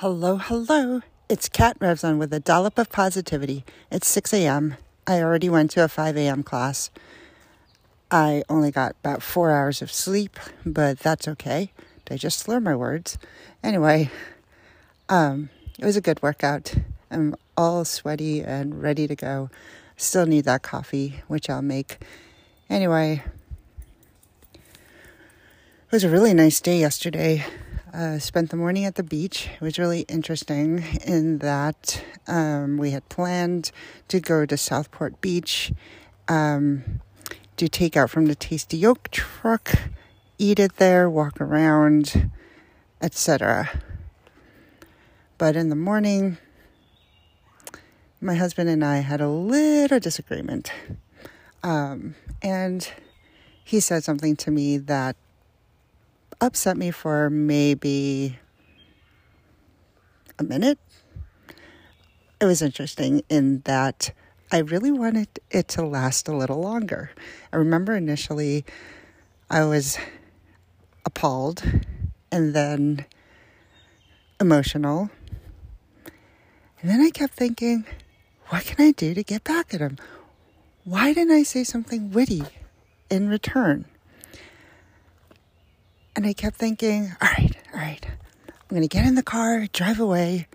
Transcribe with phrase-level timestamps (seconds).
[0.00, 1.00] Hello, hello.
[1.28, 3.64] It's Kat Revzon with a dollop of positivity.
[3.90, 4.76] It's 6 a.m.
[5.08, 6.44] I already went to a 5 a.m.
[6.44, 6.90] class.
[8.08, 11.72] I only got about four hours of sleep, but that's okay.
[12.08, 13.18] I just slur my words?
[13.64, 14.12] Anyway,
[15.08, 15.50] um,
[15.80, 16.76] it was a good workout.
[17.10, 19.50] I'm all sweaty and ready to go.
[19.96, 21.98] Still need that coffee, which I'll make.
[22.70, 23.24] Anyway,
[24.54, 24.60] it
[25.90, 27.44] was a really nice day yesterday.
[27.92, 29.48] Uh, spent the morning at the beach.
[29.54, 33.72] It was really interesting in that um, we had planned
[34.08, 35.72] to go to Southport Beach,
[36.28, 37.00] um,
[37.56, 39.72] do takeout from the Tasty Yolk truck,
[40.36, 42.30] eat it there, walk around,
[43.00, 43.70] etc.
[45.38, 46.36] But in the morning,
[48.20, 50.70] my husband and I had a little disagreement.
[51.62, 52.86] Um, and
[53.64, 55.16] he said something to me that
[56.40, 58.38] upset me for maybe
[60.38, 60.78] a minute.
[62.40, 64.12] It was interesting in that
[64.52, 67.10] I really wanted it to last a little longer.
[67.52, 68.64] I remember initially
[69.50, 69.98] I was
[71.04, 71.62] appalled
[72.30, 73.04] and then
[74.40, 75.10] emotional.
[76.80, 77.84] And then I kept thinking,
[78.48, 79.98] what can I do to get back at him?
[80.84, 82.44] Why didn't I say something witty
[83.10, 83.86] in return?
[86.18, 88.04] And I kept thinking, all right, all right,
[88.48, 90.48] I'm going to get in the car, drive away,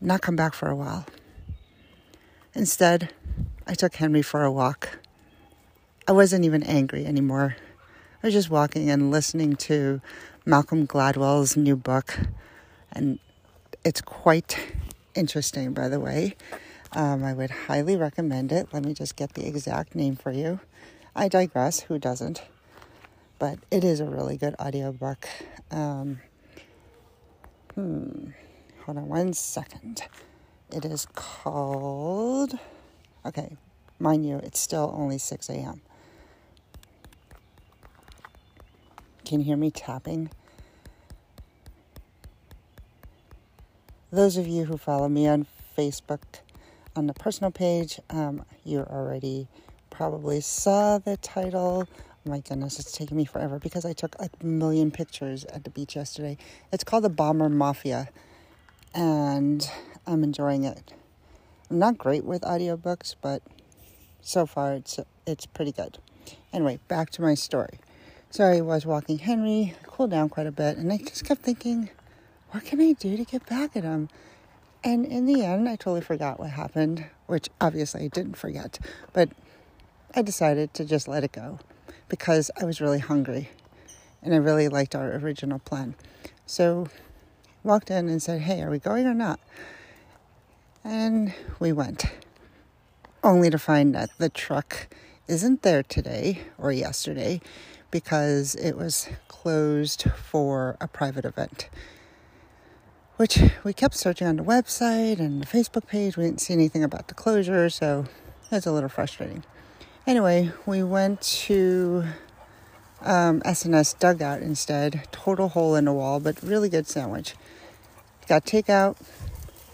[0.00, 1.04] not come back for a while.
[2.54, 3.12] Instead,
[3.66, 5.00] I took Henry for a walk.
[6.06, 7.56] I wasn't even angry anymore.
[8.22, 10.00] I was just walking and listening to
[10.44, 12.16] Malcolm Gladwell's new book.
[12.92, 13.18] And
[13.82, 14.56] it's quite
[15.16, 16.36] interesting, by the way.
[16.92, 18.68] Um, I would highly recommend it.
[18.72, 20.60] Let me just get the exact name for you.
[21.16, 21.80] I digress.
[21.80, 22.40] Who doesn't?
[23.38, 25.28] But it is a really good audiobook.
[25.70, 26.20] Um,
[27.74, 28.30] hmm,
[28.84, 30.02] hold on one second.
[30.72, 32.58] It is called,
[33.24, 33.56] okay,
[33.98, 35.80] mind you, it's still only 6 a.m.
[39.24, 40.30] Can you hear me tapping?
[44.10, 45.46] Those of you who follow me on
[45.76, 46.22] Facebook
[46.94, 49.48] on the personal page, um, you already
[49.90, 51.88] probably saw the title
[52.26, 55.96] my goodness, it's taking me forever because I took a million pictures at the beach
[55.96, 56.36] yesterday.
[56.72, 58.08] It's called the Bomber Mafia,
[58.94, 59.68] and
[60.06, 60.92] I'm enjoying it.
[61.70, 63.42] I'm not great with audiobooks, but
[64.20, 65.98] so far it's it's pretty good.
[66.52, 67.78] Anyway, back to my story.
[68.30, 71.90] So I was walking Henry, cooled down quite a bit, and I just kept thinking,
[72.50, 74.08] what can I do to get back at him?
[74.82, 78.78] And in the end, I totally forgot what happened, which obviously I didn't forget,
[79.12, 79.30] but
[80.14, 81.58] I decided to just let it go
[82.08, 83.50] because I was really hungry
[84.22, 85.94] and I really liked our original plan.
[86.46, 86.88] So
[87.62, 89.40] walked in and said, "Hey, are we going or not?"
[90.84, 92.06] And we went.
[93.22, 94.88] Only to find that the truck
[95.26, 97.40] isn't there today or yesterday
[97.90, 101.68] because it was closed for a private event.
[103.16, 106.16] Which we kept searching on the website and the Facebook page.
[106.16, 108.04] We didn't see anything about the closure, so
[108.50, 109.42] that's a little frustrating.
[110.06, 112.04] Anyway, we went to
[113.02, 115.02] um, S&S Dugout instead.
[115.10, 117.34] Total hole in the wall, but really good sandwich.
[118.28, 118.96] Got takeout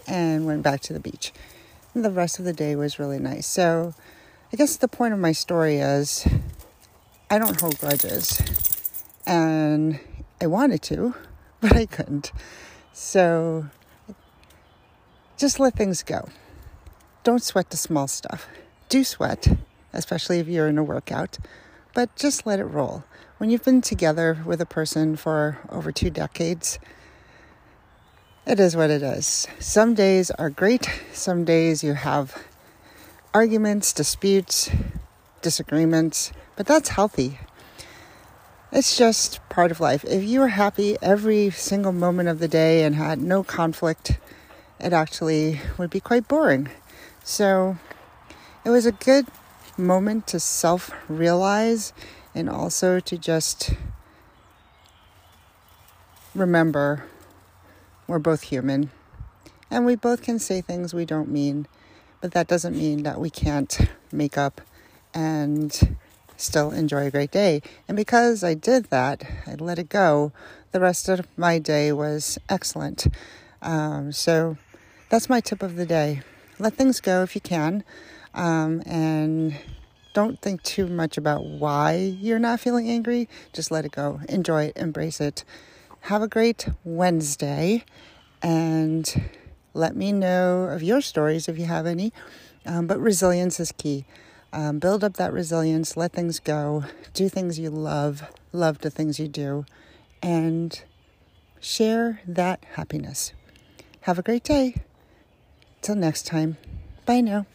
[0.07, 1.33] and went back to the beach.
[1.93, 3.45] And the rest of the day was really nice.
[3.45, 3.93] So,
[4.51, 6.27] I guess the point of my story is
[7.29, 8.41] I don't hold grudges.
[9.27, 9.99] And
[10.41, 11.13] I wanted to,
[11.61, 12.31] but I couldn't.
[12.91, 13.67] So,
[15.37, 16.29] just let things go.
[17.23, 18.47] Don't sweat the small stuff.
[18.89, 19.47] Do sweat
[19.93, 21.37] especially if you're in a workout,
[21.93, 23.03] but just let it roll.
[23.37, 26.79] When you've been together with a person for over two decades,
[28.45, 29.47] it is what it is.
[29.59, 32.37] Some days are great, some days you have
[33.33, 34.69] arguments, disputes,
[35.41, 37.39] disagreements, but that's healthy.
[38.71, 40.03] It's just part of life.
[40.05, 44.17] If you were happy every single moment of the day and had no conflict,
[44.79, 46.69] it actually would be quite boring.
[47.23, 47.77] So
[48.65, 49.27] it was a good
[49.77, 51.93] moment to self realize
[52.35, 53.71] and also to just
[56.35, 57.05] remember
[58.07, 58.89] we're both human
[59.73, 61.67] and we both can say things we don't mean,
[62.21, 63.79] but that doesn't mean that we can't
[64.11, 64.61] make up
[65.15, 65.97] and
[66.37, 67.61] still enjoy a great day.
[67.87, 70.31] And because I did that, I let it go,
[70.71, 73.07] the rest of my day was excellent.
[73.63, 74.57] Um, so
[75.09, 76.21] that's my tip of the day.
[76.59, 77.83] Let things go if you can.
[78.33, 79.55] Um, and
[80.13, 83.27] don't think too much about why you're not feeling angry.
[83.51, 84.21] Just let it go.
[84.29, 84.77] Enjoy it.
[84.77, 85.43] Embrace it.
[86.01, 87.83] have a great Wednesday
[88.41, 89.29] and
[89.73, 92.11] let me know of your stories if you have any.
[92.65, 94.05] Um, but resilience is key.
[94.51, 96.83] Um, build up that resilience, let things go,
[97.13, 99.65] do things you love, love the things you do,
[100.21, 100.79] and
[101.59, 103.33] share that happiness.
[104.01, 104.75] Have a great day.
[105.81, 106.57] Till next time.
[107.05, 107.45] Bye now.